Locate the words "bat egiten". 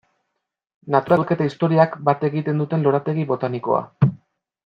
2.09-2.63